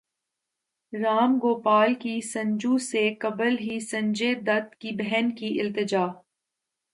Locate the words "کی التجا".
5.35-6.05